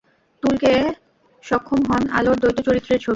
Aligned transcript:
তুলতে 0.43 0.71
সক্ষম 1.43 1.81
হন 1.89 2.03
আলোর 2.17 2.37
দ্বৈত 2.41 2.57
চরিত্রের 2.67 2.99
ছবি। 2.99 3.09